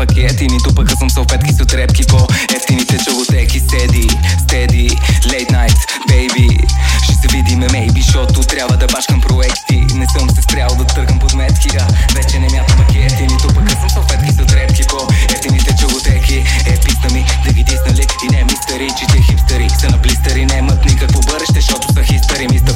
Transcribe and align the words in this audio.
пакети 0.00 0.46
Нито 0.46 0.74
пък 0.74 0.90
съм 0.98 1.10
салфетки 1.10 1.52
с 1.52 1.60
отрепки 1.60 2.02
по 2.06 2.18
ефтините 2.56 2.98
чалотеки 3.04 3.60
Стеди, 3.60 4.08
стеди, 4.42 4.90
late 5.30 5.50
night, 5.56 5.78
baby. 6.10 6.48
Ще 7.04 7.14
се 7.14 7.28
видиме, 7.36 7.66
maybe, 7.66 8.02
защото 8.04 8.40
трябва 8.40 8.76
да 8.76 8.86
бачкам 8.86 9.20
проекти. 9.20 9.76
Не 9.94 10.06
съм 10.06 10.30
се 10.30 10.42
спрял 10.42 10.68
да 10.78 10.84
търгам 10.84 11.18
подметки, 11.18 11.68
а 11.80 11.86
вече 12.14 12.38
не 12.38 12.48
мятам 12.52 12.76
пакети. 12.76 13.22
Нито 13.22 13.48
пък 13.54 13.70
съм 13.70 13.90
салфетки 13.90 14.32
с 14.32 14.40
отрепки 14.40 14.82
по 14.88 14.98
ефтините 15.34 15.76
чалотеки 15.80 16.36
Е, 16.66 16.74
писна 16.84 17.08
ми 17.12 17.24
да 17.44 17.52
ги 17.52 17.64
диснали 17.64 18.04
и 18.24 18.36
не 18.36 18.44
мистери, 18.44 18.88
че 18.98 19.06
те 19.12 19.22
хипстери 19.22 19.68
са 19.80 19.88
на 19.90 19.98
блистери 19.98 20.46
Немат 20.46 20.84
никакво 20.84 21.20
бъдеще, 21.20 21.60
защото 21.60 21.92
са 21.92 22.02
хистери. 22.02 22.48
Миста 22.48 22.72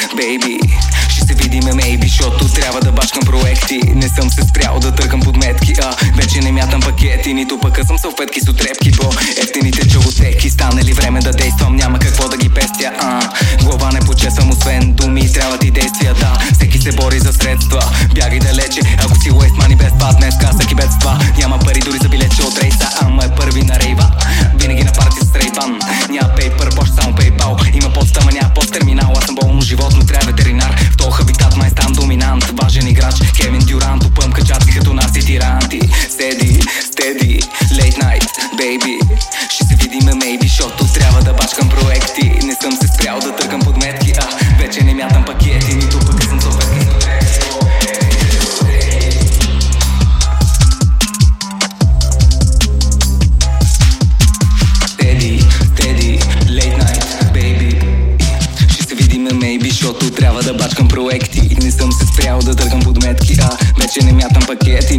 baby. 0.00 0.58
Ще 1.08 1.20
се 1.20 1.34
видиме, 1.34 1.72
maybe, 1.72 2.02
защото 2.02 2.48
трябва 2.48 2.80
да 2.80 2.92
бачкам 2.92 3.22
проекти. 3.22 3.80
Не 3.94 4.08
съм 4.08 4.30
се 4.30 4.42
спрял 4.42 4.78
да 4.80 4.94
търкам 4.94 5.20
подметки, 5.20 5.74
а 5.82 5.96
вече 6.16 6.40
не 6.40 6.52
мятам 6.52 6.80
пакети. 6.80 7.34
Нито 7.34 7.58
пък 7.58 7.86
съм 7.86 7.98
салфетки 7.98 8.40
с 8.40 8.48
отрепки 8.48 8.92
по 8.92 9.10
ефтините 9.42 9.88
чалотеки 9.88 10.50
Стане 10.50 10.84
ли 10.84 10.92
време 10.92 11.20
да 11.20 11.32
действам, 11.32 11.76
няма 11.76 11.98
какво 11.98 12.28
да 12.28 12.36
ги 12.36 12.48
пестя, 12.48 12.91
baby 38.56 38.98
Ще 39.50 39.64
се 39.64 39.74
видиме, 39.74 40.12
maybe, 40.12 40.42
защото 40.42 40.92
трябва 40.92 41.22
да 41.22 41.32
бачкам 41.32 41.68
проекти. 41.68 42.46
Не 42.46 42.54
съм 42.54 42.72
се 42.72 42.86
спрял 42.86 43.18
да 43.20 43.36
търкам 43.36 43.60
подметки, 43.60 44.12
а 44.18 44.28
вече 44.58 44.84
не 44.84 44.94
мятам 44.94 45.24
пакети. 45.24 45.74
Нито 45.74 45.98
пък 45.98 46.24
съм 46.24 46.40
салфетки 46.40 46.86
Steady, 54.86 55.40
steady, 55.70 56.18
late 56.46 56.76
night, 56.82 57.04
baby. 57.34 57.70
Ще 58.72 58.82
се 58.82 58.94
видиме, 58.94 59.30
maybe, 59.30 59.68
защото 59.68 60.10
трябва 60.10 60.42
да 60.42 60.54
бачкам 60.54 60.88
проекти. 60.88 61.56
Не 61.62 61.70
съм 61.70 61.92
се 61.92 62.06
спрял 62.06 62.38
да 62.38 62.56
търгам 62.56 62.80
подметки, 62.80 63.36
а 63.42 63.50
вече 63.80 64.00
не 64.04 64.12
мятам 64.12 64.42
пакети 64.46 64.98